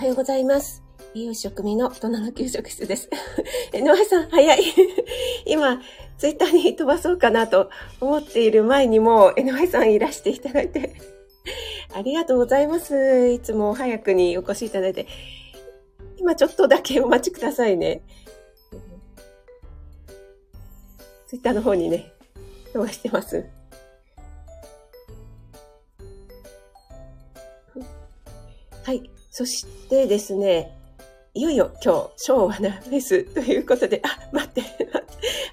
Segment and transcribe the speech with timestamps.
[0.00, 0.82] おはようございます。
[1.14, 3.10] 栄養士食味の大人の給食室です。
[3.74, 4.62] え、野さん、早い。
[5.44, 5.78] 今、
[6.16, 7.68] ツイッターに飛ばそうかなと
[8.00, 10.94] 思っている前にも、えのさんいらしていただいて、
[11.92, 13.28] ありがとうございます。
[13.28, 15.06] いつも早くにお越しいただいて。
[16.16, 18.00] 今ちょっとだけお待ちくださいね。
[21.26, 22.10] ツイッターの方にね、
[22.72, 23.44] 飛ばしてます。
[28.82, 29.19] はい。
[29.30, 30.76] そしてですね、
[31.34, 34.62] いよいよ今日、昭和なフェスということで、あ、待って、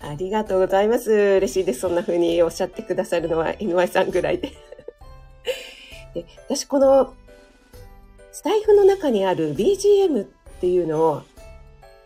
[0.02, 1.12] ありがとうございます。
[1.12, 1.82] 嬉しいです。
[1.82, 4.54] そんな風におっしゃってくださるのは NY さんぐらいで。
[6.16, 7.14] で私、この、
[8.32, 10.28] スタイフの中にある BGM っ
[10.60, 11.22] ていうのを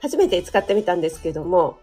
[0.01, 1.77] 初めて使ってみたんですけども、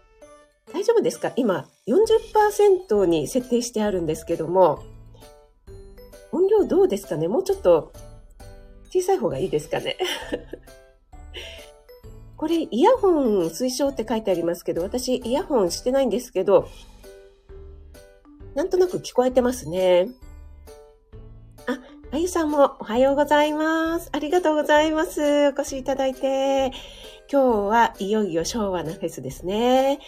[0.71, 1.31] 大丈夫ですか？
[1.35, 4.83] 今40%に設定してあるんですけども、
[6.31, 7.27] 音量どうですかね？
[7.27, 7.91] もうちょっと
[8.89, 9.97] 小さい方がいいですかね
[12.37, 16.69] これ、イヤホン推奨って書いてありますけど、私、イヤホンしてないんですけど、
[18.55, 20.07] なんとなく聞こえてますね。
[21.67, 21.79] あ、
[22.11, 24.09] あゆさんもおはようございます。
[24.13, 25.47] ありがとうございます。
[25.47, 26.71] お越しいただいて。
[27.31, 29.99] 今日はいよいよ昭和なフェスですね。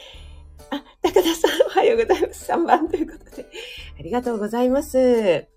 [0.71, 2.51] あ、高田さんおはようございます。
[2.51, 3.45] 3番ということで。
[3.99, 5.50] ありがとうございます。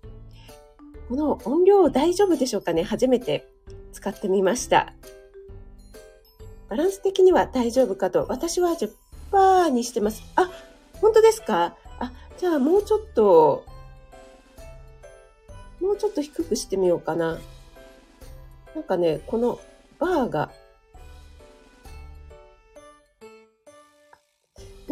[1.07, 2.83] この音量大丈夫でしょうかね？
[2.83, 3.47] 初めて
[3.93, 4.93] 使ってみました。
[6.69, 8.25] バランス的には大丈夫かと。
[8.27, 8.71] 私は
[9.31, 10.23] 10%にしてます。
[10.35, 10.49] あ、
[11.01, 11.75] 本当ですか？
[11.99, 13.65] あ、じゃあもうちょっと、
[15.79, 17.37] もうちょっと低くしてみようかな。
[18.73, 19.59] なんかね、この
[19.99, 20.51] バーが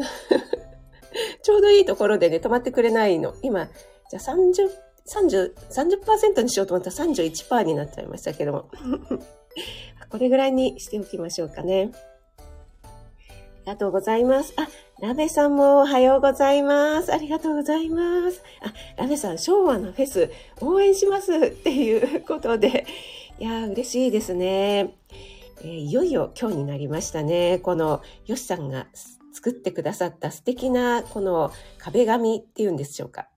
[1.41, 3.35] ちょうどいいところでね、止まってくれないの。
[3.41, 3.65] 今、
[4.09, 4.69] じゃあ30
[5.07, 8.69] 30、30%にしようと思ったら31%になっちゃいましたけども。
[10.09, 11.91] これぐらいにしておきましょうかね。
[12.85, 14.53] ありがとうございます。
[14.57, 14.67] あ、
[14.99, 17.13] ラベさんもおはようございます。
[17.13, 18.43] ありがとうございます。
[18.61, 20.29] あ、ラベさん、昭和のフェス
[20.61, 22.85] 応援しますっていうことで、
[23.39, 24.93] いやー、嬉しいですね。
[25.61, 27.59] えー、いよいよ今日になりましたね。
[27.59, 28.87] この、ヨシさんが
[29.33, 33.29] 作ってくださった素敵なこの壁紙っていうんでしょうか。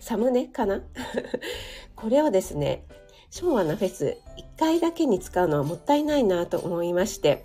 [0.00, 0.82] サムネかな？
[1.96, 2.84] これをですね、
[3.30, 7.44] 昭和のフェス1回だけに使うのはもったいないなと思いまして、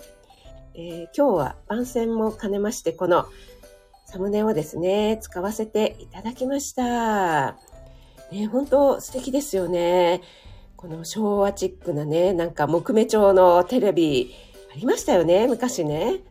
[0.74, 3.26] えー、今日は番宣も兼ねまして、この
[4.06, 7.58] サムネをですね、使わせていただきました。
[8.32, 10.22] ね、本当素敵ですよね。
[10.76, 14.34] この昭和チックなね、なんか木目調のテレビ
[14.72, 16.22] ありましたよね、昔ね。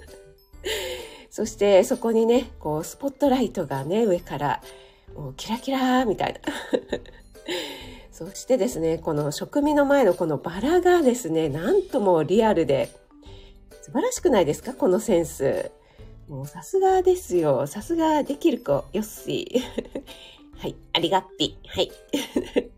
[1.30, 4.62] そしてそこにね、こうスポットライトがね、上から
[5.18, 6.40] もうキラキラみたいな。
[8.12, 12.88] そしてですね、この食味の前のこのバラがですね、なんともリアルで、
[13.82, 14.74] 素晴らしくないですか？
[14.74, 15.70] このセンス。
[16.28, 17.66] もうさすがですよ。
[17.66, 20.02] さすができる子、よっしー。
[20.60, 21.58] はい、ありがっぴ。
[21.66, 21.90] はい。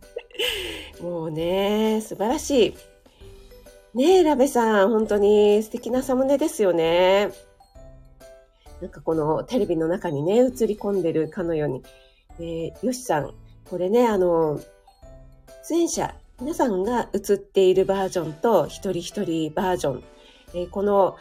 [1.03, 2.75] もうね、素晴らしい。
[3.99, 7.31] ねえ、ラベさん、本当に素敵なサムネですよね。
[8.81, 11.83] なんかこのテレビの中にね、映り込んでるかのように。
[12.41, 13.35] えー、よしさん、
[13.69, 14.61] これね、あの、
[15.69, 20.05] 出演者、皆さんが映っているバージョンと、一人一人バージョン、
[20.55, 21.17] えー、この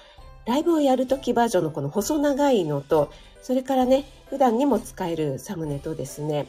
[0.45, 6.47] ライブをやるときバージョンのこの細長いのと、それからね、普段にも使えるサムネとですね、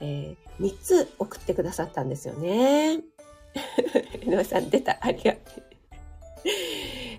[0.00, 3.00] えー、3つ送ってくださったんですよね。
[4.22, 4.98] 井上さん出た。
[5.00, 5.38] ありがと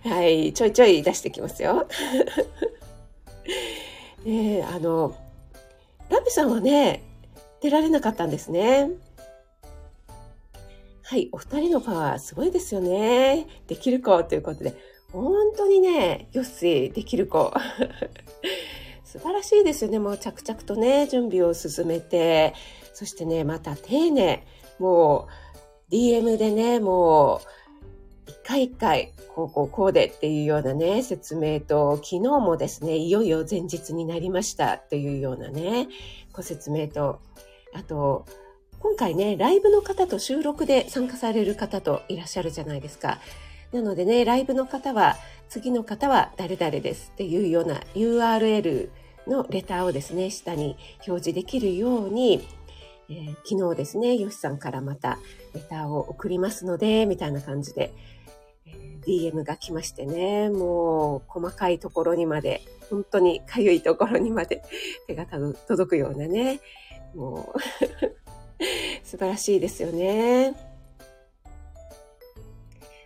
[0.05, 0.09] う。
[0.09, 1.87] はい、ちょいちょい出してきますよ。
[4.23, 5.15] ね あの、
[6.11, 7.03] ラビさんはね、
[7.61, 8.89] 出られなかったんですね。
[11.03, 13.47] はい、お二人のパワーすごいですよね。
[13.67, 14.75] できる子ということで、
[15.13, 17.53] 本当にね、よっしー、できる子。
[19.05, 19.99] 素晴らしいですよね。
[19.99, 22.53] もう着々とね、準備を進めて、
[22.93, 24.45] そしてね、また丁寧。
[24.79, 25.27] も
[25.89, 27.47] う、DM でね、もう、
[28.31, 35.89] 一回一回、こうこうこうでっていうようなね、説明と、昨日もですね、いよいよ前日になりましたというようなね、
[36.31, 37.19] ご説明と、
[37.73, 38.25] あと、
[38.79, 43.19] 今回ね、ライブの方と収録で参加される方といらっしゃるじゃないですか。
[43.73, 45.17] なのでね、ライブの方は、
[45.49, 48.89] 次の方は誰々ですっていうような URL
[49.27, 50.77] のレターをですね、下に
[51.07, 52.47] 表示できるように、
[53.09, 55.19] えー、昨日ですね、ヨシさんからまた
[55.53, 57.93] レターを送りますので、みたいな感じで、
[59.05, 64.63] DM が来ましてね、もう細かいところにまで、本当にかゆいところにまで
[65.07, 65.25] 手が
[65.67, 66.59] 届くようなね、
[67.15, 67.59] もう
[69.03, 70.53] 素晴らしいですよね。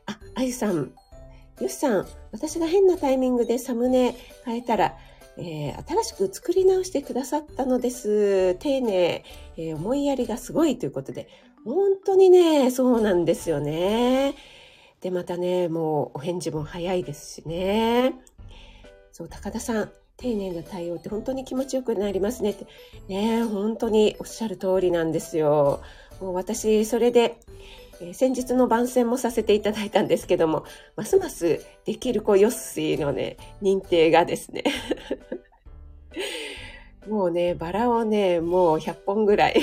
[0.06, 0.94] あ、あゆさん、
[1.60, 4.98] よしさん、私が変なタイミングでサムネ変えたら、
[5.38, 8.56] えー、新しく作り直してくださったのです。
[8.56, 9.24] 丁寧、
[9.58, 11.28] えー、思いやりがすごいということで、
[11.66, 14.36] 本当にね、そうなんですよね。
[15.02, 18.14] で、またね、もうお返事も早いですしね。
[19.12, 22.66] そう、高田さん、丁寧な対応って本当に気持ちよくなりますねって。
[23.08, 25.82] ね、本当におっしゃる通りなんですよ。
[26.22, 27.38] もう私、それで、
[28.02, 30.66] えー、先日の番宣もさせていただいたんですけども、
[30.96, 34.64] ますますできる子ヨッシーのね、認定がですね、
[37.08, 39.62] もうね、バラをね、もう100本ぐらい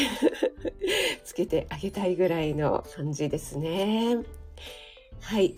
[1.24, 4.18] つけてあげたいぐらいの感じですね。
[5.22, 5.56] はい。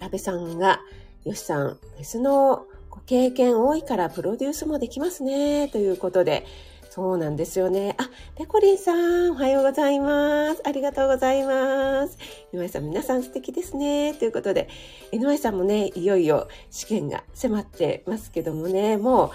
[0.00, 0.80] あ、ラベさんが、
[1.24, 6.44] ヨシさん、フェスのご経験多いからプロデュースもできますね、ということで、
[6.90, 7.94] そうなんですよね。
[7.98, 10.62] あ、ペコリンさん、おはようございます。
[10.64, 12.18] ありがとうございます。
[12.52, 14.14] 井上さん、皆さん素敵ですね。
[14.14, 14.68] ということで、
[15.12, 19.32] 井上さんもね、いよいよ試験が迫ってますけどもね、も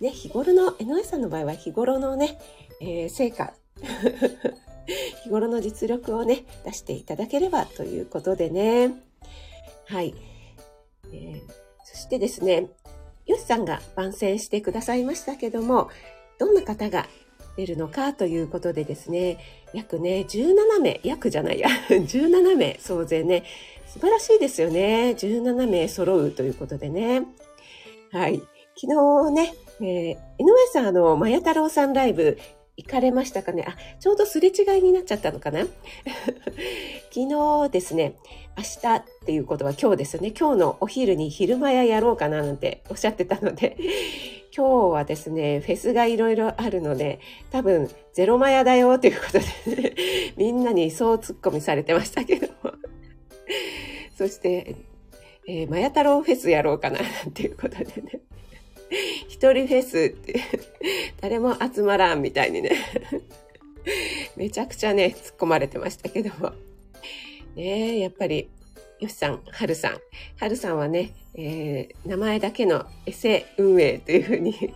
[0.00, 2.38] う、ね、日頃の、井上さんの場合は日頃のね、
[2.80, 3.54] えー、成果、
[5.24, 8.92] 日頃の実力をね、出していただければということでね。
[9.86, 10.14] はい。
[11.12, 11.40] えー、
[11.84, 12.68] そしてですね、
[13.26, 15.88] よしさんが番宣してくださいましたけども、
[16.38, 17.06] どんな方が
[17.56, 19.38] 出るのかということでですね、
[19.72, 23.44] 約ね、17名、約じゃないや、 17名総勢ね、
[23.86, 25.14] 素晴らしいですよね。
[25.18, 27.22] 17名揃うということでね。
[28.12, 28.40] はい。
[28.76, 32.38] 昨日ね、えー、井上さん、あの、まや太郎さんライブ
[32.82, 33.64] 行かれましたかね？
[33.68, 35.66] あ、ちょうどすれ違いになっちゃったのかな？
[37.12, 38.14] 昨日ですね、
[38.56, 40.32] 明日っていうことは今日ですよね。
[40.38, 43.76] 今日のお昼に昼間ややろうかななんておっしゃってたので、
[44.56, 49.38] 今日はですね、フェスがいろいろあるので、多分ゼロマヤだよということ
[49.74, 49.94] で、ね、
[50.36, 52.72] みんなにそうツッコミされてましたけども。
[54.16, 54.74] そして、
[55.46, 58.20] えー、マヤ太郎フェスやろうかななんていうことでね。
[59.28, 60.40] 一人フェスって
[61.20, 62.72] 誰も集まらんみたいにね
[64.36, 66.52] めちゃくちゃね、突っ込まれてましたけども。
[67.56, 68.48] ねやっぱり
[69.00, 69.98] よしさん、はるさん。
[70.38, 74.74] はるさんはね、えー、名前だけのエセ運営というふうに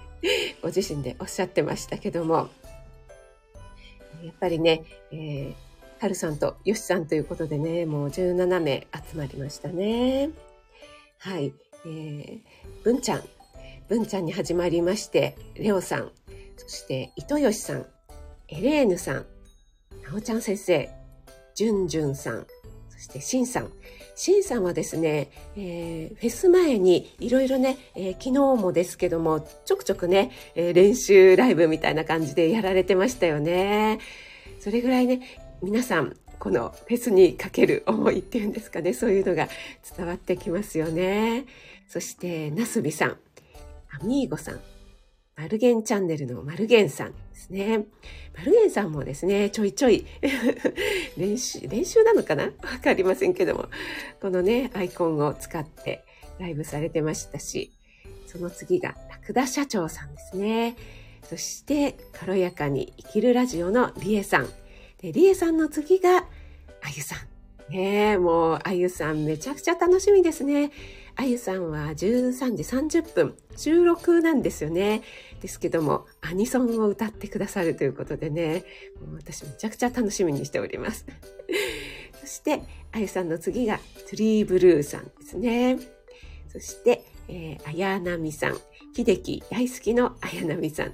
[0.63, 2.49] ご自身でおっしゃってましたけども、
[4.25, 4.83] やっぱりね、
[5.13, 5.55] えー、
[6.03, 10.31] はるさんとよしさんということでね、もう17名集まりましたね。
[11.19, 11.53] はい。
[11.87, 12.41] えー、
[12.83, 13.23] 文ちゃん。
[13.89, 16.11] 文ちゃんに始まりまして、レオさん、
[16.57, 17.87] そして糸よしさん、
[18.49, 19.27] エレーヌさん、
[20.03, 20.89] なおちゃん先生、
[21.55, 22.47] じゅんじゅんさん、
[22.89, 23.71] そしてしんさん、
[24.17, 28.31] シンさんはですね、えー、フェス前にいろいろね、えー、昨日
[28.63, 33.99] もですけども、ちょくちょくね、えー、練習ライブみたいな感じでやられてましたよね。
[34.61, 35.21] それぐらいね、
[35.63, 39.49] 皆さん、このフェスにかける思いっていうんですかね、そういうのが
[39.97, 41.45] 伝わってきますよね。
[41.89, 43.19] そして、なすびさん、
[44.01, 44.61] アミーゴさん、
[45.37, 47.87] マルゲンチャンネルのマルゲンさんですね。
[48.37, 50.05] マルゲンさんもですね、ちょいちょい
[51.17, 52.45] 練習、練習なのかな？
[52.45, 52.51] わ
[52.83, 53.69] かりませんけども、
[54.21, 56.05] このね、アイコンを使って
[56.41, 57.71] ライブされてましたし、
[58.27, 60.77] その次がラクダ社長さんですね。
[61.23, 64.49] そして、軽やかに生きるラジオのリエさん。
[64.99, 66.25] で、リエさんの次が、あ
[66.95, 67.73] ゆさん。
[67.73, 70.71] ねえ、もう、あゆさんめちゃくちゃ楽しみですね。
[71.17, 75.03] あゆさんは13時30分収録なんですよね。
[75.41, 78.65] ですけども、アニソンを歌ってくださるということでね、
[79.15, 81.07] 私めちゃくちゃ楽しみにしております。
[82.21, 83.79] そして、あゆさんの次が
[84.11, 85.79] トリーブルーさんですね。
[86.49, 88.59] そして、えー、綾波さん。
[88.97, 90.93] 秀樹大好きの綾波さん。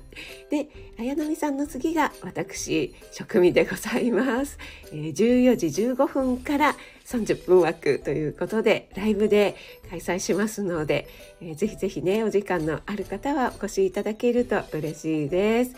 [0.51, 4.59] で、綾波さんの次が私、職味でございます。
[4.91, 6.77] えー、14時15分から
[7.11, 9.57] 30分枠ということで、ライブで
[9.91, 11.09] 開催しますので、
[11.41, 15.75] えー、ぜひぜひね、お時間のある方はお越しいただけると嬉しいです。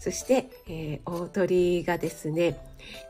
[0.00, 2.58] そして、えー、大鳥がですね、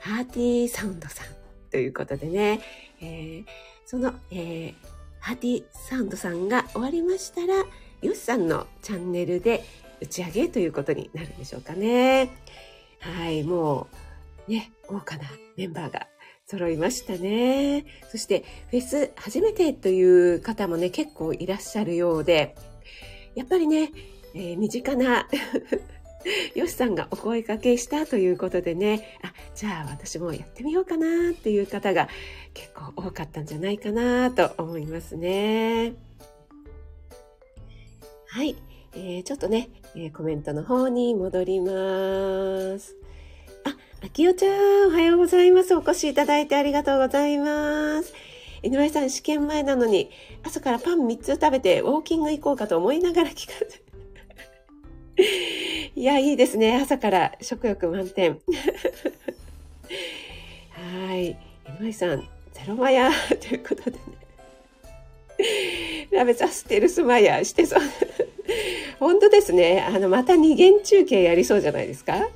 [0.00, 1.26] ハーティーサウンドさん
[1.70, 2.60] ということでね、
[3.00, 3.44] えー、
[3.86, 4.74] その、えー、
[5.20, 7.64] ハーティーサウンドさんが終わりましたら、
[8.02, 9.64] よしさんのチャンネルで
[10.02, 12.30] 打ち上げということになるんでしょうかね。
[13.00, 13.88] はい、も
[14.46, 15.24] う、ね、豪華な
[15.56, 16.06] メンバーが
[16.46, 17.84] 揃いましたね。
[18.10, 22.54] そして、フェス初めてという方もね、結構いらっしゃるようで、
[23.34, 23.90] やっぱりね、
[24.32, 25.28] えー、身近な
[26.54, 32.08] よしさんがお声かけしたということでね、あ、じゃあ私もやってみようかなっていう方が
[32.54, 35.94] 結構多かったんじゃないかなと思いますね。
[38.28, 38.54] はい。
[38.94, 42.96] えー、ちょっとね、えー、コメントの方に戻ります。
[44.04, 45.74] あ、きおちゃん、おはようございます。
[45.74, 48.12] お越しいただいてありがとうございます。
[48.62, 50.10] 井上さん、試験前なのに、
[50.42, 53.82] 朝からパン3つ食べてウォーキング行こうかと思いながら聞かせ。
[55.96, 56.76] いや、いいですね。
[56.76, 58.38] 朝から食欲満点。
[61.08, 61.30] はい。
[61.30, 61.36] 井
[61.84, 63.98] 上さん、ゼロマヤー ということでね。
[66.10, 67.82] ラベさん、ステルスマヤーしてそう。
[68.98, 69.82] 本当ですね。
[69.86, 72.28] あの、また二元中継やりそうじゃないですか？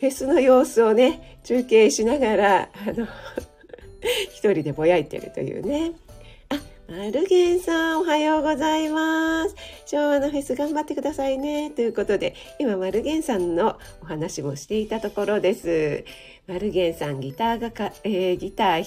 [0.00, 3.06] フェスの様子をね、中継しながら、あの、
[4.32, 5.92] 一人でぼやいてるというね。
[6.48, 9.54] あ、マルゲンさん、おはようございます。
[9.86, 11.70] 昭和のフェス頑張ってくださいね。
[11.70, 16.04] ということで、今、マルゲンさんのお話もしていたところです。
[16.46, 18.84] マルゲンさん、ギターがか、えー、ギター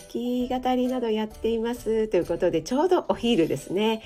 [0.49, 2.07] 弾き語りなどやっています。
[2.07, 4.01] ということで、ちょうどお昼ですね。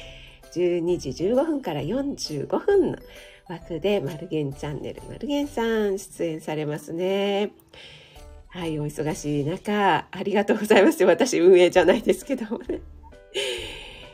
[0.53, 2.97] 12時15分から45分の
[3.49, 7.51] 枠で、マルゲンチャンネル、マルゲンさん出演されますね。
[8.49, 11.03] はい、お忙しい中、ありがとうございます。
[11.05, 12.81] 私、運営じゃないですけどもね。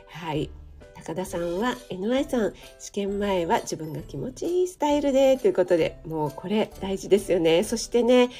[0.08, 0.50] はい。
[0.94, 7.62] 高田さんは NY さん、試験前は自分が気持ちいいスタイルでということで、もうこれ大事ですよね。
[7.62, 8.30] そしてね、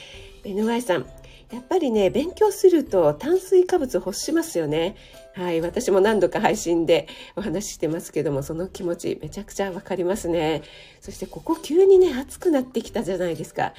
[0.45, 1.07] NY さん、
[1.53, 4.97] やっぱりね、勉強すると炭水化物欲しますよね。
[5.35, 10.62] はい、私も何度か配信でお話ししてますけども、その気持ちめちゃくちゃわかりますね。
[11.00, 13.75] そしてここ急にね、暑くなってきたじゃないですか。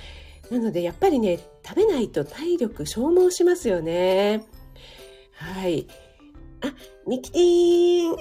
[0.51, 4.43] なのでやっぱりね、食べないと体力消耗しますよね。
[5.31, 5.87] はい。
[6.61, 6.73] あ、
[7.07, 8.15] ミキティーン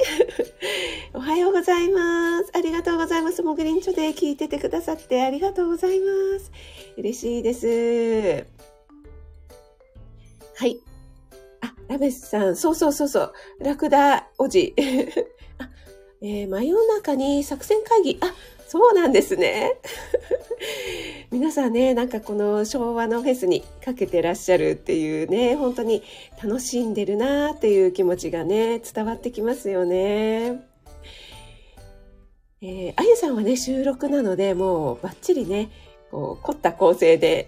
[1.15, 2.51] おはようございます。
[2.55, 3.43] ありがとうございます。
[3.43, 6.53] もぐりんちょで聞いててくださってありがとうございます。
[6.97, 8.47] 嬉しいです。
[10.55, 10.94] はい。
[11.95, 13.33] あ、ラベスさん、そうそうそうそう。
[13.61, 14.75] ラクダおじ。
[15.59, 15.71] あ、
[16.21, 18.19] えー、真夜中に作戦会議。
[18.21, 18.35] あ、
[18.67, 19.77] そうなんですね。
[21.31, 26.03] 皆さんね、なんかこの昭和のフェスにかけてらっしゃるっていうね、本当に
[26.43, 30.67] 楽しんでるなっていう気持ちがね、伝わってきますよね。
[32.61, 35.71] えー、あゆさんはね、収録なので、もうバッチリね、
[36.11, 37.47] こう、凝った構成で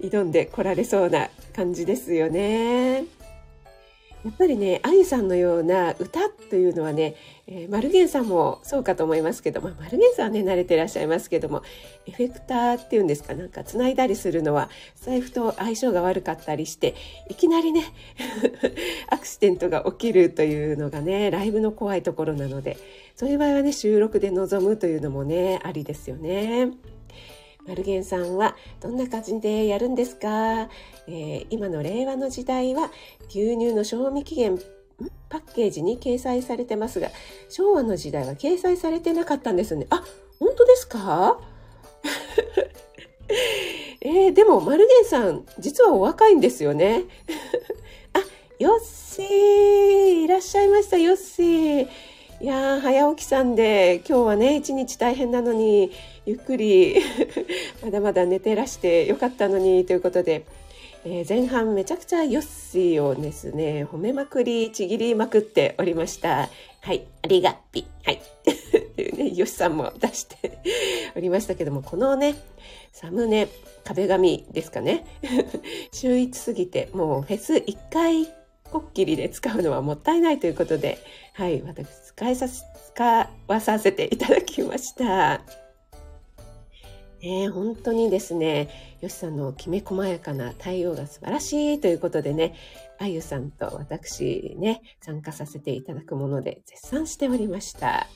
[0.00, 3.04] 挑んで来られそうな感じですよね。
[4.26, 7.14] やっぱりね、あゆさんのような歌というのはね、
[7.46, 11.62] えー、マルゲンさんもそうかと思いますけど、まあ、マルゲンさんはね、慣れてらっしゃいますけども、
[12.06, 16.96] エフェクターっていうんですか、なんか繋いだりするのは、財布と相性が悪かったりして、
[17.28, 17.84] いきなりね、
[19.06, 22.78] アクシデントが起きるというのがね、ライブの怖いところなので、
[23.14, 26.72] そういう場合はね、収録で臨むというのもね、ありですよね。
[27.66, 32.90] マルゲンさんはどんな感じでやるんですか、えー、今の令和の時代は
[33.28, 34.58] 牛乳の賞味期限
[35.28, 37.10] パッケージに掲載されてますが
[37.48, 39.86] 昭和の時代は掲載されてなかったんですね。
[39.90, 40.02] あ
[40.38, 41.38] 本当ですか？
[44.00, 47.04] えー、でもマルゲンさん実はお若いんですよね。
[48.14, 48.20] あ
[48.62, 51.88] よっしーいらっしゃいましたよっしー。
[52.38, 55.90] いやー、早起きさんで、今日はね、一日大変なのに、
[56.26, 56.96] ゆっくり
[57.82, 60.44] まだまだ寝てらしてよかったのに、ということで、
[61.06, 66.50] えー、前半めちゃくちゃヨッシーをですね、褒めまくり、ちぎりまくっておりました。
[66.82, 67.86] はい、ありがぴ。
[68.04, 68.20] はい。
[68.96, 70.58] というね、ヨシさんも出して
[71.16, 72.34] おりましたけども、このね、
[72.92, 73.48] サムネ、
[73.82, 75.06] 壁紙ですかね。
[75.90, 78.28] 秀逸すぎて、もうフェス1回
[78.72, 80.98] こっきりで使うのはもったいないということで、
[81.34, 85.42] はい、私使いさ使わさせていただきました。
[87.22, 88.68] ね、本当にですね、
[89.00, 92.54] よしさんのきめ細やかな対応が素晴らしいということでね、
[92.98, 98.06] あゆさんと私ね、参加させていただくもので絶賛しておりました。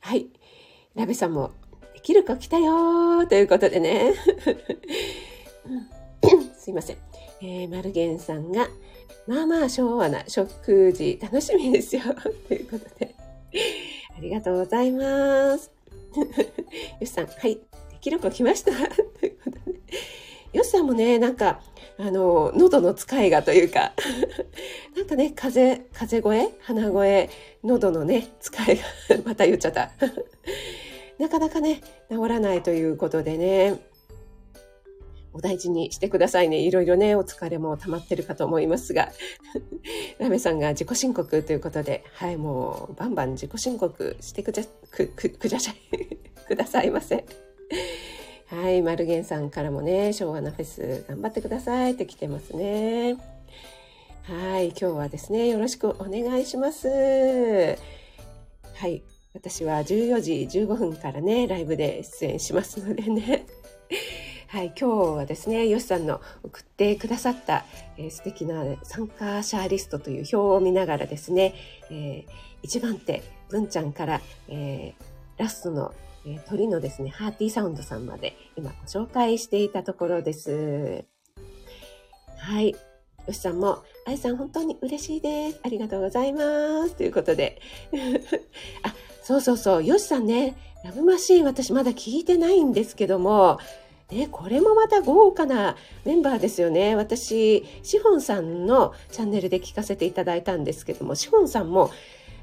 [0.00, 0.26] はい。
[0.94, 1.52] ラベさんも、
[1.94, 4.14] できる子来たよということでね。
[6.58, 6.96] すいません。
[7.40, 8.68] えー、マルゲンさんが、
[9.28, 12.02] まあまあ昭和な食事楽しみですよ。
[12.48, 13.14] ということで、
[14.16, 15.70] ありがとうございます。
[16.98, 17.60] よしさん、はい、で
[18.00, 18.72] きる子来ました。
[18.72, 19.78] ということで、
[20.54, 21.60] よしさんもね、なんか、
[21.98, 23.92] あの、喉の使いがというか、
[24.96, 26.48] なんかね、風、風声？
[26.62, 27.28] 鼻声？
[27.64, 28.82] 喉のね、使いが。
[29.26, 29.92] また言っちゃった。
[31.18, 33.76] なかなかね、治らないということでね、
[35.32, 36.58] お大事にしてくださいね。
[36.58, 39.12] いろいろね、お疲れも溜まってるかと思いますが、
[40.18, 45.74] ラメさんが自己申告ということで、はい、もう、バンバン自己申告してくじゃ、く、く、くじゃしゃ、
[46.46, 47.24] くださいませ。
[48.46, 53.16] はい、マルゲンさんからもね、昭和のフェス頑張ってくださいって来てますね。
[54.22, 56.88] はい、今日はですね、よろしくお願いします。
[56.88, 59.02] はい、
[59.34, 63.46] 私は14時15分からね、ライブで出演しますのでね。
[64.50, 67.66] はい、今日はですね、よしさんの送ってくださった、
[67.98, 71.54] えー、素敵な参加者リストという表を見ながらですね、
[71.90, 75.02] えー、1番手、文ちゃんから、えー、
[75.36, 75.92] ラストの、
[76.24, 81.04] えー、鳥のですね、ハーティーサウンドさんまで今ご紹介していたところです。
[82.38, 82.70] はい。
[82.70, 82.78] よ
[83.34, 85.60] しさんも、あいさん本当に嬉しいです。
[85.62, 86.94] ありがとうございます。
[86.94, 87.60] ということで。
[88.82, 89.84] あ、そうそうそう。
[89.84, 93.58] よしさんね、ラブマシーン私まだ聞いてないんですけども、
[94.10, 96.96] ね、これもまた豪華なメンバーですよね。
[96.96, 101.90] 私、シフォンさんのチャンネルで聞かせていただいたんですけども、シフォンさんも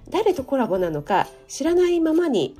[0.09, 2.55] 誰とコラボなのか知らないままに、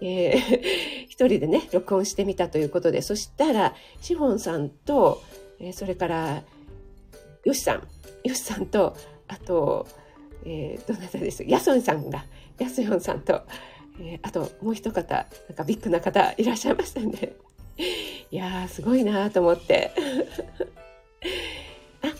[0.00, 0.60] えー、
[1.08, 5.22] 一人でね、録音してみたということで、そしたら、シフォンさんと、
[5.60, 6.42] えー、それから、
[7.44, 7.86] ヨシさん、
[8.24, 9.86] ヨシさんと、あと、
[10.44, 11.44] えー、どなたです？
[11.46, 12.24] ヤソンさんだ。
[12.58, 13.42] ヤソヨンさんと、
[14.00, 17.34] えー、あともう一方、なんかビッグな方いらっしゃいましたね。
[18.30, 19.90] いやー、すごいなと思って。
[22.02, 22.12] あ、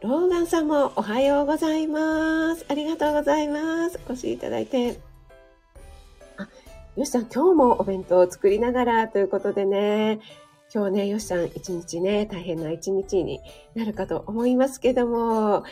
[0.00, 2.66] ローガンさんもおはようございます。
[2.68, 4.00] ありがとうございます。
[4.08, 4.98] お越しいただいて。
[6.38, 6.48] あ、
[6.96, 10.18] よしさん、今日もお弁当を作りながらということでね、
[10.74, 13.40] 今日ね、よしさん、一日ね、大変な一日に
[13.76, 15.62] なるかと思いますけども、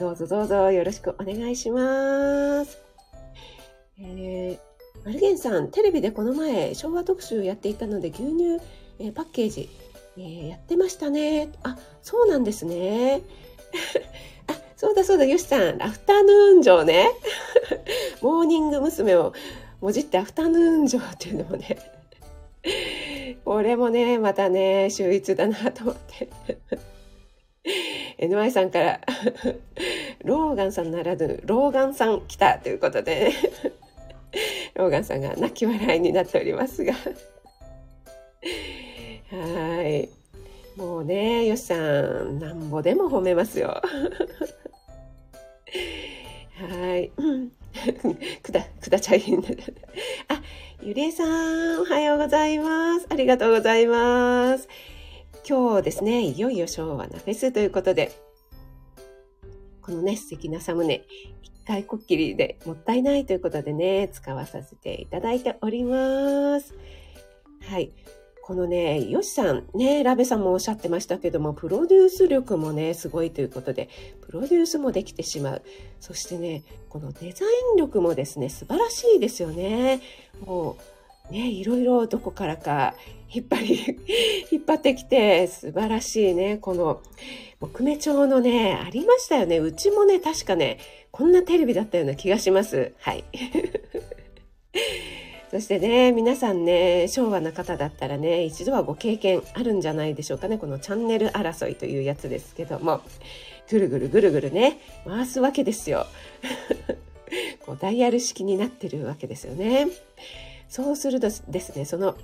[0.00, 2.78] どうぞどうぞよろしくお願いします。
[4.00, 4.68] えー
[5.04, 8.60] マルゲンさん、テレビでこの前、昭和特集やっていたので、牛乳、
[8.98, 9.68] えー、パッケージ、
[10.16, 11.50] えー、やってましたね。
[11.62, 13.22] あ、そうなんですね。
[14.48, 17.10] あ、そうだそうだ、よしさん、アフタヌーン城ね。
[18.22, 19.14] モーニング娘。
[19.14, 19.32] を
[19.80, 21.78] もじってアフタヌーン城っていうのもね。
[23.44, 26.28] これもね、またね、秀逸だなと思って。
[28.18, 29.00] NY さんから
[30.24, 33.34] ローガンさんならぬ、ローガンさん来たということで、ね、
[34.74, 36.94] ローガンさんが泣き笑いになっておりますが
[39.30, 40.08] はい。
[40.78, 43.82] もうね、よしさん、なんぼでも褒めますよ。
[46.54, 47.10] はい。
[48.42, 50.42] くだ、くだちゃいんあ、
[50.82, 53.06] ゆりえさん、おはようございます。
[53.10, 54.68] ありがとうございます。
[55.48, 58.12] 今日ですね、いよいよ昭和なフェスということで、
[59.82, 61.04] このね、素敵なサムネ、
[61.68, 66.74] 回こっきりでもったいないということでね、使わさせていただいております。
[67.60, 67.92] はい。
[68.48, 73.90] このね、ヨシさん、ね、ラベさんもおっしゃってましたけども、プロデュース力もね、すごいということで、
[74.22, 75.62] プロデュースもできてしまう。
[76.00, 80.00] そしてね、このデザイン力もですね、素晴らしいですよね。
[80.46, 80.78] も
[81.28, 82.94] う、ね、いろいろどこからか
[83.30, 83.98] 引っ張り、
[84.50, 87.02] 引っ張ってきて、素晴らしいね、この、
[87.60, 89.58] 木目調のね、ありましたよね。
[89.58, 90.78] うちもね、確かね、
[91.10, 92.94] こんなテレビだったような気がします。
[92.96, 93.24] はい。
[95.50, 100.58] そしてね、皆さんね、昭和な方だったらね、一度はご経験あるんじゃないでしょうかね。
[100.58, 103.00] このチャンネル争いというやつですけども、
[103.70, 106.06] ぐるぐるぐるぐるね、回すわけですよ。
[107.64, 109.88] こうダイヤル式になってるわけですよね。
[110.68, 112.14] そうするとですね、その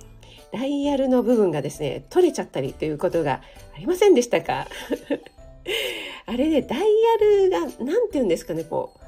[0.53, 3.41] ダイヤルの部分がですね、取れちゃったりということが
[3.75, 4.67] ありませんでしたか？
[6.27, 6.85] あれね、ダイヤ
[7.17, 9.04] ルが、なんて言うんですかね、こう。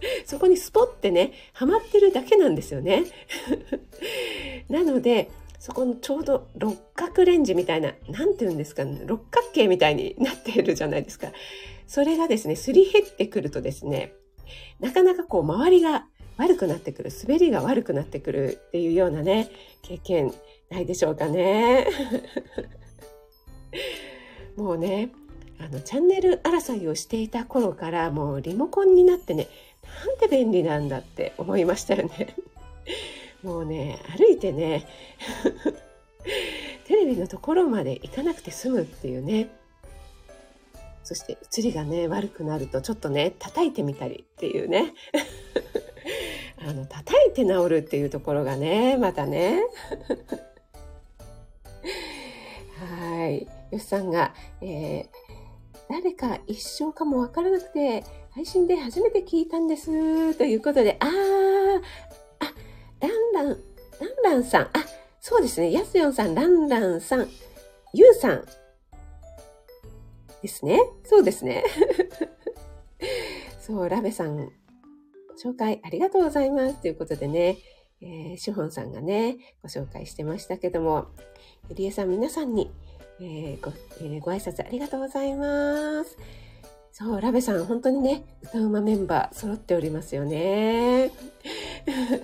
[0.26, 3.04] そこにスポってね、はまってるだけなんですよね。
[4.68, 11.32] なので、そこのちょうど六角レンジみたいな、なんて言うんですかね、六角形みたいになっているじゃないですか。
[11.86, 14.12] それがですね、すり減ってくるとですね、
[14.80, 16.06] なかなかこう周りが
[16.36, 19.50] 悪くなってくる、滑りが悪くなってくるっていうようなね、
[19.82, 20.32] 経験
[20.70, 21.86] ないでしょうかね。
[24.56, 25.10] もうね、
[25.58, 29.48] あの、チャンネル争いをしていた頃からもうリモコンになってね、
[30.04, 32.34] なんて便利なんだって思いましたよね。
[33.42, 34.86] もうね、歩いてね、
[36.84, 39.48] テレビのところまで行かなくて済むっていうね。
[41.04, 44.92] そして映りがね、悪くなるとちょっとね、叩いてみたりっていうね。
[46.58, 49.62] あの、叩いて治るっていうところがね、またね。
[52.80, 53.46] はい。
[53.70, 55.08] よしさんが、えー、
[55.88, 58.02] 誰か一生かもわからなくて、
[58.36, 60.34] 配信で初めて聞いたんです。
[60.34, 62.52] ということで、あー、あ、
[63.00, 64.84] ランラン、ランランさん、あ、
[65.22, 67.26] そうですね、やすよんさん、ランランさん、
[67.94, 68.44] ゆうさん、
[70.42, 70.78] ですね。
[71.04, 71.64] そうですね。
[73.58, 74.52] そう、ラベさん、
[75.42, 76.82] 紹介ありがとうございます。
[76.82, 77.56] ということでね、
[78.02, 81.06] えー、シュホンさんがね、ご紹介してましたけども、
[81.70, 82.70] ゆりえさん皆さんに、
[83.18, 83.72] えー、ご、
[84.02, 86.18] えー、ご挨拶ありがとうございます。
[86.98, 91.10] そう、ラベさん、本当にね、歌うまメンバー揃っておりますよね。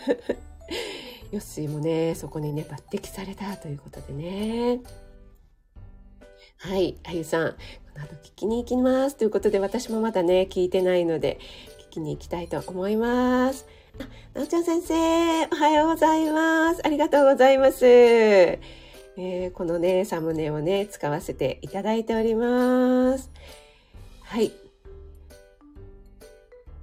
[1.30, 4.80] ヨッシーもね、そこにね、抜擢されたということでね。
[6.56, 7.56] はい、あゆさん、こ
[7.98, 9.16] の後聞きに行きます。
[9.16, 11.38] ということで、私もまだね、聞いてないので、
[11.90, 13.66] 聞きに行きたいと思います。
[14.00, 16.80] あ、なおちゃん先生、おはようございます。
[16.82, 17.84] ありがとうございます。
[17.86, 23.30] えー、このね、サムネをね、使わせていただいております。
[24.22, 24.61] はい。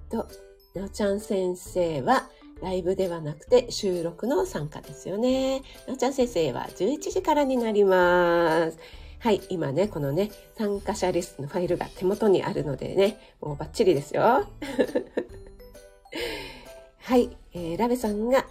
[0.10, 0.28] と、
[0.76, 2.30] なおちゃん先生は、
[2.62, 5.62] ライブではなくて収録の参加ですよね。
[5.88, 8.78] なおちゃん先生は11時からになります。
[9.20, 14.22] はい、今ね、このね、参加者リストのファイルが手元にあるのでね、もうバッチリですよ。
[17.00, 18.46] はい、えー、ラベさんが、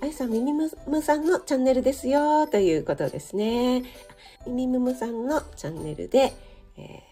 [0.00, 3.84] あやさん、みみむむさんのチャンネルですよ、ということですね。
[4.46, 6.34] みみむむさんのチャンネルで、
[6.76, 7.02] え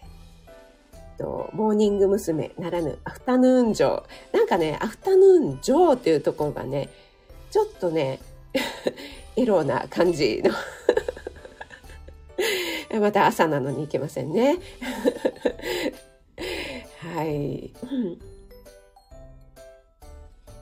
[1.21, 2.51] と、モーニング娘。
[2.57, 4.03] ならぬアフタヌーンジョー。
[4.33, 6.89] なんかね、アフタヌーンジョーっていうところがね、
[7.51, 8.19] ちょっとね、
[9.37, 10.51] エロな感じの
[12.99, 14.57] また朝なのに行けませんね。
[17.15, 17.71] はい。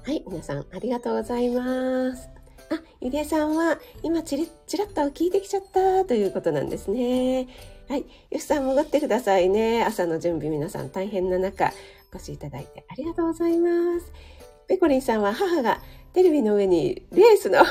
[0.04, 2.30] はい、皆さんありがとうございます。
[2.72, 7.48] あ、ゆりえさんは今ちりちらっと聞いてきちゃったということなんですね。
[7.90, 9.84] はい、よしさん戻ってくださいね。
[9.84, 11.74] 朝の準備皆さん大変な中
[12.14, 14.14] お越しいただいてありがとうございます。
[14.68, 15.82] ペコリンさんは母が
[16.14, 17.64] テレビの上にレースの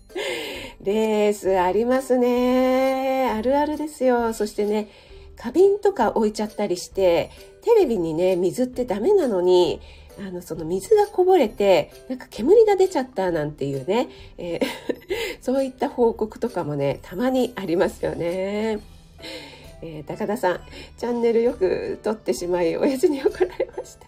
[0.80, 3.28] レースありますね。
[3.28, 4.32] あるあるですよ。
[4.32, 4.88] そしてね、
[5.36, 9.82] 花瓶とか置いちゃったりして、テレビにね、水ってダメなのに、
[10.18, 14.62] あの、その水がこぼれて、なんか煙が出ちゃったなんていうね、えー、
[15.42, 18.93] そういった報告とかもね、たまにありますよね。
[19.82, 20.60] えー、高田さん、
[20.96, 24.06] チャンネルよく撮ってしまい、親父に怒られました。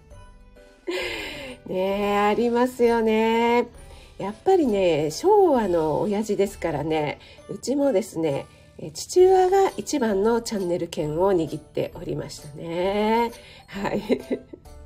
[1.73, 3.67] ねえ、ありますよね。
[4.19, 7.19] やっぱりね昭和の親父ですからね
[7.51, 8.47] うちもですね
[8.95, 13.33] 父親が一番のチャンネル権を握っておりましたね。
[13.69, 14.03] はい。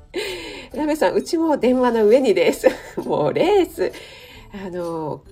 [0.73, 2.69] ラメさん、うちも電話の上にレース。
[3.05, 3.91] もうレース。
[4.53, 5.23] あの、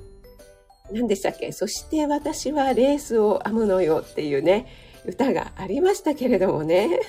[0.91, 1.53] 何でしたっけ？
[1.53, 4.67] そして私はレースを編むのよっていうね、
[5.09, 6.99] 歌がありましたけれどもね。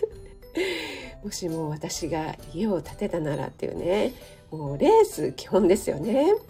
[1.23, 4.13] もしも私が家を建てたならっていうね、
[4.51, 6.35] もうレース基本ですよね。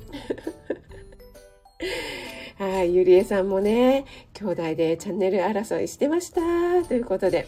[2.58, 6.40] はい、ゆりえさんもね、兄弟でチャンネル争いしてました。
[6.86, 7.46] ということで。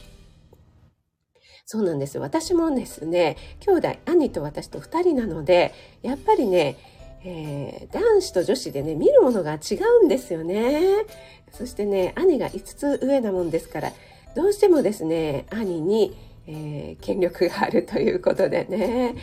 [1.64, 2.18] そうなんです。
[2.18, 6.76] 私もですね、兄弟、兄と私と2人なので、やっぱりね、
[7.24, 11.06] えー、男子と女子でね、見るものが違うんですよね。
[11.52, 13.92] そしてね、兄が5つ上なもんですから、
[14.34, 19.14] どうしてもですね、兄に、えー、権力があるということでね、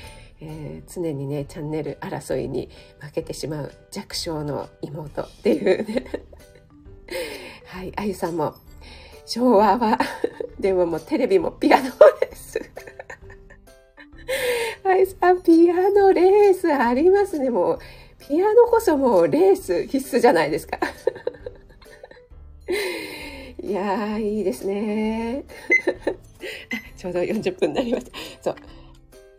[0.41, 6.05] えー、常にねチャンネル争いに負けてしまう弱小の妹っていうね
[7.67, 8.55] はいあゆさんも
[9.25, 9.99] 昭和は
[10.59, 12.59] でももうテレビもピアノです
[14.99, 17.49] あゆさんピアノレースありますね。
[17.49, 17.79] もう
[18.19, 20.77] ピアノこそもうレース必須じゃないですか。
[23.63, 25.45] いやーいいですね。
[26.97, 28.11] ちょうど40分になりました。
[28.41, 28.55] そう。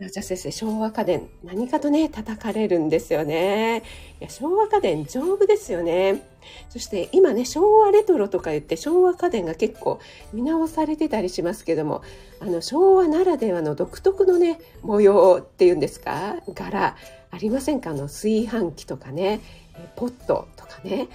[0.09, 3.83] じゃあ先生、昭和家電、何かとね、叩かれるんですよね。
[4.19, 6.23] いや、昭和家電丈夫ですよね。
[6.69, 9.99] そして今ね、昭和レトロとか言って昭和家電が結構
[10.33, 12.01] 見直されてたりしますけども、
[12.39, 16.37] あの昭和ならではの独特のね、模様っていうんですか？
[16.53, 16.95] 柄
[17.31, 17.91] ありませんか？
[17.91, 19.39] あの炊飯器とかね、
[19.95, 21.07] ポットとかね。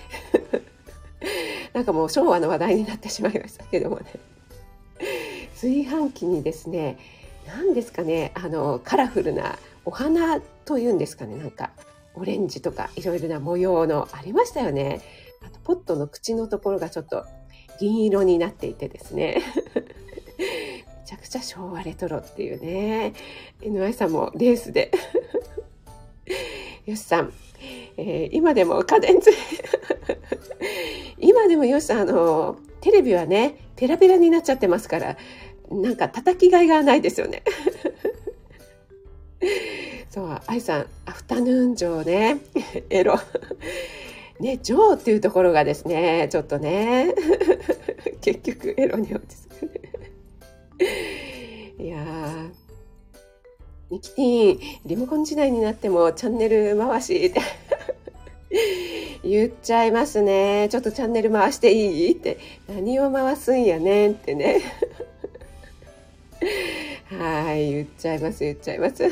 [1.73, 4.05] なんかもう昭和の話題になってしまいましたけどもね。
[5.55, 6.99] 炊飯器にですね、
[7.47, 11.71] 何ですかねあのカラフルなお花というんですかねなんか
[12.17, 15.01] オレンジとかいろいろな模様のありましたよね。
[15.45, 17.25] あとポットの口のところがちょっと
[17.79, 19.43] 銀色になっていてですね。
[20.39, 23.13] めちゃくちゃ昭和レトロっていうね。
[23.61, 24.91] NY さんもレースで。
[26.87, 27.33] よしさん、
[27.97, 29.31] えー、今でも家電つ
[31.19, 35.17] 今でもよしさん、あの、テレビはね、ペラペラになっちゃってますから、
[35.71, 37.43] なんか叩きがいがないですよね。
[40.17, 42.39] そう、愛さん、アフタヌーン城ね、
[42.89, 43.21] エロ。
[44.41, 47.15] ね、ジョーっていうところがですね、ちょっとね、
[48.23, 49.69] 結局エロに落ち着
[51.79, 51.83] く。
[51.83, 52.49] いやー、
[53.91, 57.41] ミキティン、リモコン時代になってもチャンネル回しって
[59.23, 60.69] 言っちゃいますね。
[60.71, 62.39] ちょっとチャンネル回していいって。
[62.69, 64.63] 何を回すんやねんってね。
[67.11, 69.05] はい、言っちゃいます、言っちゃいます。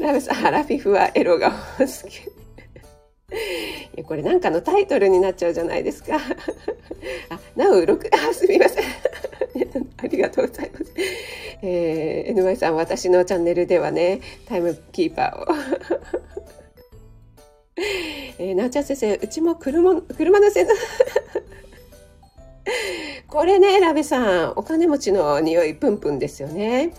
[0.00, 2.28] ラブさん、アラフィフはエロが好き。
[3.94, 6.16] いやこれなんかのタイトルになっちゃうじゃないですか。
[7.30, 8.84] あ、なお、6、あ、すみません。
[9.98, 10.92] ありがとうございます。
[11.62, 15.46] えー、NY さん、私のチャンネルではね、タイムキーパーを。
[18.38, 20.66] えー、なおちゃん先生、うちも車車の線
[23.28, 26.92] これね、ラベさん、お金持ちの匂いプンプンですよね。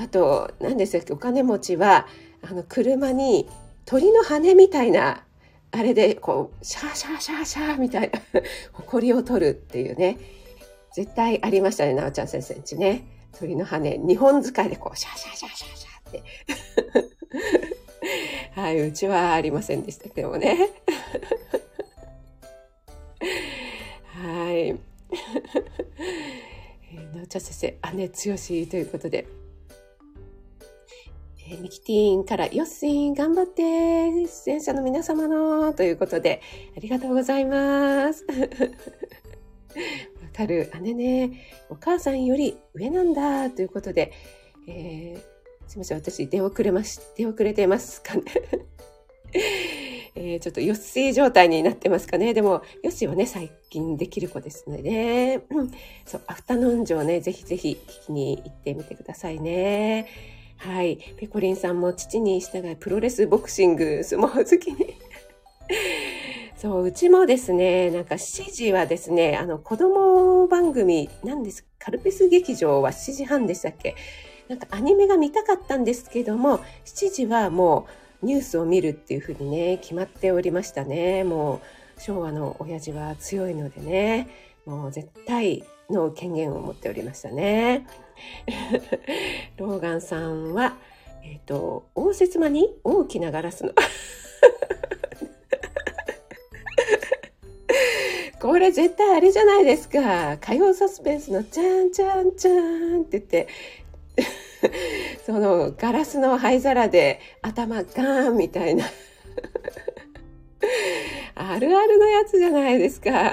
[0.00, 2.06] あと、何でしたっけ、お金持ちは、
[2.40, 3.46] あの、車に
[3.84, 5.26] 鳥の羽みたいな、
[5.72, 8.18] あれで、こう、シャーシャーシャーシャーみたいな、
[8.72, 10.16] 埃を取るっていうね。
[10.94, 13.04] 絶対ありましたね、なおちゃん先生んちね。
[13.38, 16.22] 鳥の羽、日本使いでこう、シャーシャーシャーシャーシャーって。
[18.58, 20.56] はい、うちはありませんでしたけどもね。
[24.16, 24.56] はい。
[24.56, 24.78] え、
[27.14, 29.39] なおちゃん先生、姉強しということで。
[31.52, 33.62] え、ミキティーンからヨッシン頑張って
[34.28, 36.40] 出演者の皆様のということで、
[36.76, 38.24] ありがとうございます。
[38.30, 38.36] わ
[40.32, 41.32] かる姉ね、
[41.68, 44.12] お母さんより上なんだということで、
[44.68, 45.20] えー、
[45.68, 48.22] すみません、私出遅れまし、出遅れてますかね。
[50.14, 52.32] えー、ちょっとよっしー状態になってますかね。
[52.32, 55.40] でも、よっしーはね、最近できる子ですのでね。
[56.06, 60.06] そう、アフタヌーン城ね、ぜひぜひ聞きに行ってみてくださいね。
[60.60, 60.98] はい。
[61.16, 64.94] ペコリンさんも父に従いプロレス、ボクシング、相撲好きに。
[66.56, 73.94] そう、うちもですね、なんか7時はですね、あの子供番組、なんです、カルピス劇場は7時半でしたっけ？
[74.48, 77.86] なんかアニメが見たかったんですけども、7時はも
[78.22, 81.60] うニュースを見るっていうふうにね決まっておりましたねも
[81.96, 84.28] う昭和の親父は強いのでね
[84.66, 87.86] もう絶対の権限を持っておりましたね
[89.56, 90.76] ローガンさんは
[91.22, 93.72] えっ、ー、と応接間に大きなガラスの
[98.40, 100.38] これ絶対あれじゃないですか。
[100.38, 103.48] 火曜サスペンスのチャンチャンチャンって言って、
[105.26, 108.86] そのガラスの灰皿で頭ガーンみたいな
[111.34, 113.32] あるあるのやつじゃないですか。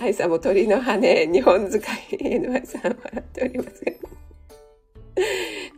[0.00, 1.82] アイさんも鳥の羽、日本使い、
[2.12, 3.92] NY さん笑っておりますが。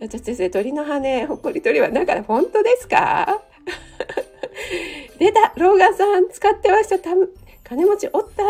[0.08, 3.42] じゃ先生、鳥の羽、ほっこり鳥は、だから本当ですか？
[5.18, 6.98] 出たローガンさん使ってました。
[6.98, 7.10] た
[7.64, 8.42] 金持ちおった。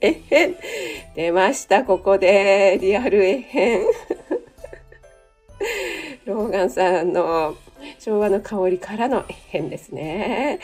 [0.00, 0.56] えへん。
[1.14, 2.78] 出ましたここで。
[2.80, 3.82] リアルえへん。
[6.24, 7.56] ローガンさんの
[7.98, 10.58] 昭和の香りからの変ですね。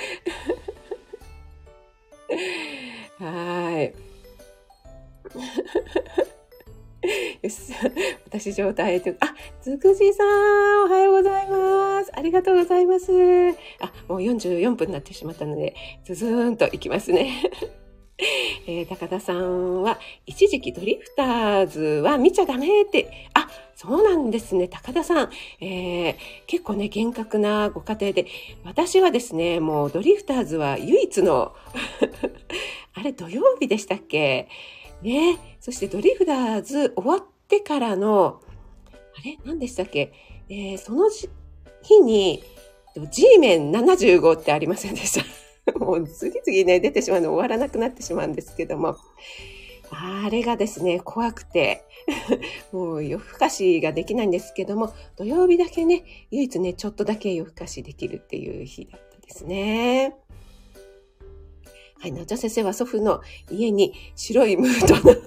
[3.25, 3.95] はい。
[7.43, 7.73] よし、
[8.27, 12.11] 私状態と、あ、つくじさん、おはようございます。
[12.15, 13.13] ありがとうございます。
[13.81, 17.43] あ、もう44分になってしまったので、ズズーンといきますね。
[18.67, 25.31] えー、高田さんは、一時期ドリフターズは見ちゃダメって、あ、そうなんですね、高田さん。
[25.61, 26.15] えー、
[26.47, 28.27] 結構ね、厳格なご家庭で、
[28.65, 31.55] 私はですね、もうドリフターズは唯一の
[32.95, 34.49] あれ土曜日でしたっけ？
[35.03, 38.41] ね、そしてドリフターズ終わってからの、
[38.93, 40.13] あれ何でしたっけ？
[40.49, 41.11] えー、その
[41.83, 42.43] 日に、
[43.11, 45.25] G メン75ってありませんでした。
[45.79, 48.97] もう次々ね、出てしまうの終わらなくなってしまうんですけども、
[49.91, 51.85] あれがですね、怖くて、
[52.73, 60.17] もう夜更かしができないんですけども、土曜日だけね、唯一ね、ちょっとだけ夜更かしできるっていう日だったですね。
[62.01, 65.17] はい、なちゃ先生は祖父の家に白いムードの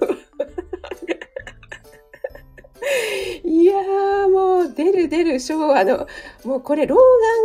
[3.43, 6.07] いやーもう出る出る昭和の、
[6.43, 7.03] もうこれローガ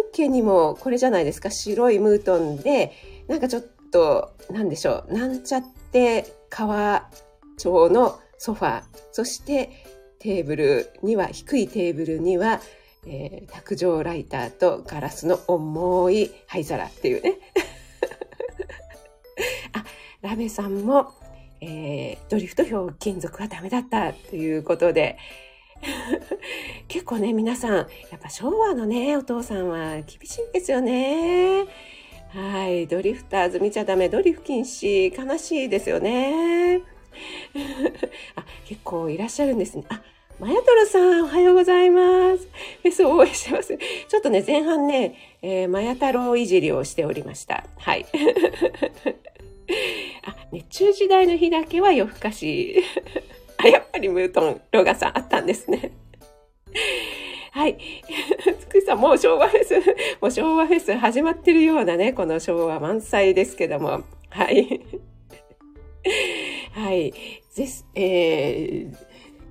[0.09, 2.93] ン家にもこれじゃないですか、白いムートンで、
[3.27, 7.09] なんかちょっと、なんでしょう、なんちゃって革
[7.57, 9.71] 調のソファー、そして
[10.19, 12.61] テーブルには、低いテーブルには、
[13.07, 17.39] えー、卓上ライターとガラスの重い灰皿っていうね。
[19.73, 19.85] あ、
[20.21, 21.15] ラベさんも、
[21.63, 25.17] えー、ドリフト表金属はダメだったということで、
[26.87, 27.87] 結構ね、皆さん、や
[28.17, 31.65] っぱ昭和のね、お父さんは厳しいんですよね。
[32.35, 32.87] はい。
[32.87, 34.09] ドリフターズ見ちゃダメ。
[34.09, 35.15] ドリフ禁止。
[35.15, 36.81] 悲しいですよね。
[38.37, 39.85] あ、結構いらっしゃるんですね。
[39.91, 40.03] あ、
[40.39, 42.49] マヤトロさん、おはようございます。
[42.83, 43.79] フェス応援してます。
[44.09, 47.65] ちょっとね、前半ね、えー、マヤ太郎いじりをしておりました。
[47.77, 48.07] はい。
[50.25, 52.83] あ、熱中時代の日だけは夜更かし。
[53.59, 55.91] あ、やっぱりムートン、ロガさんあったんですね。
[57.53, 57.77] はい。
[58.61, 59.75] つくさん、もう昭和フェス、
[60.23, 64.05] もう昭和フェス始まってるようなね、この昭和満載ですけども。
[64.31, 64.81] はい。
[66.73, 67.13] はい。
[67.55, 68.97] です、えー、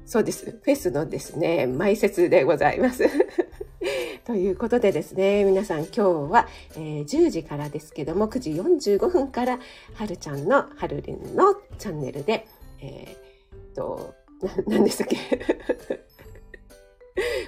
[0.08, 0.50] そうです。
[0.50, 3.08] フェスのですね、前説でございます。
[4.26, 9.60] ということでですね、皆さん今日は、えー、10時からですけども、9時45分から、
[9.94, 12.48] はるちゃんのはるりんのチャンネルで、
[12.82, 15.18] えー、と、な、何でしたっけ？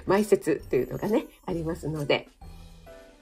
[0.06, 2.28] 埋設というのがね、ありますので、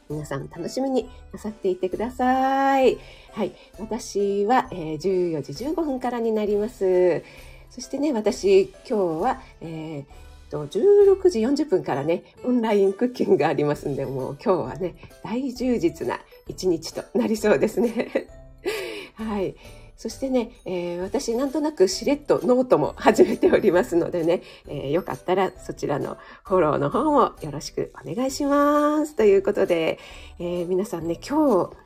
[0.09, 2.99] 皆さん楽しみになさっていてください。
[3.33, 3.53] はい。
[3.79, 7.23] 私は、えー、14時15分からになります。
[7.71, 10.23] そしてね、私、今日は、えー、
[10.69, 18.29] 16時40分からね、オンラインクッキングがありますんで、もう今日はね、大充実な一日となりそうですね。
[19.15, 19.55] はい。
[20.03, 29.15] そしてね、えー、私なんとなくしれっとノートも始めておりますのでね、えー、よかったらそちらのフォローの方もよろしくお願いします。
[29.15, 30.01] ということで、
[30.41, 31.77] えー、皆さんね、今日、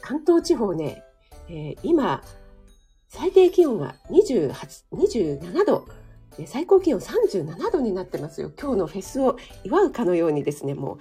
[0.00, 1.02] 関東地方ね、
[1.50, 2.22] え今、
[3.08, 4.54] 最低気温が28、
[4.94, 5.86] 27度、
[6.46, 8.50] 最高気温37度になってますよ。
[8.58, 10.98] 今日のフェスを祝うかのようにですね、もう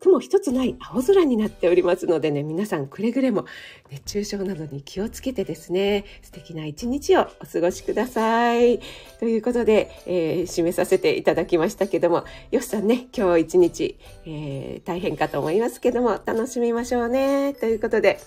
[0.00, 3.46] 雲一つない青空になっておりますのでね、皆さんくれぐれも
[3.90, 8.80] 熱中症などに気をつけてですね、素敵な一日をお過ごしください。
[9.18, 17.54] ということで、えー、締めさせていただきましたけども、よしさんね、今日一日、えー、大変かと思いますけども、楽しみましょうね。
[17.54, 18.20] ということで、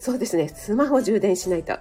[0.00, 1.74] そうですね、スマホ充電しないと。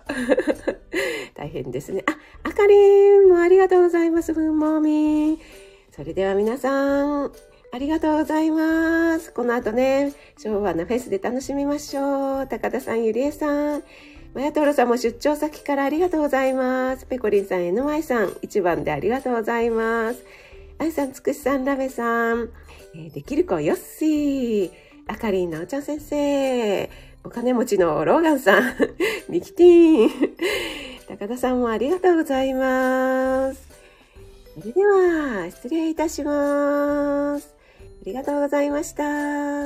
[1.36, 2.04] 大変ですね。
[2.08, 5.40] あ、あかりんもありがとうございます、ふんもみ。
[5.92, 7.32] それでは皆さん、
[7.74, 9.34] ありがとうございます。
[9.34, 12.48] この後ね、昭和なフェスで楽しみましょう。
[12.48, 13.84] 高田さん、ゆりえさん。
[14.34, 17.06] まやとろさんも出張先からありがとうございます。
[17.06, 20.24] ペコリンさん、NY さん、一番でありがとうございます。
[20.78, 22.50] あいさん、つくしさん、ラメさん。
[22.96, 24.72] えー、できる子、よっしー。
[25.08, 26.90] あかりん、なおちゃん先生。
[27.24, 28.76] お金持ちのローガンさん。
[29.28, 30.10] ミキティーン。
[31.10, 33.68] 高田さんもありがとうございます。
[34.60, 37.57] それでは、失礼いたします。
[38.02, 39.66] ありがとうございました。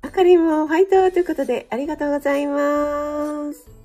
[0.00, 3.77] あかりもファイトということでありがとうございます。